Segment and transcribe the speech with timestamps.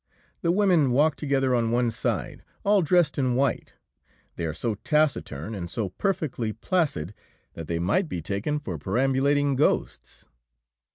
[0.41, 3.73] The women walk together on one side, all dressed in white;
[4.35, 7.13] they are so taciturn, and so perfectly placid,
[7.53, 10.25] that they might be taken for perambulating ghosts.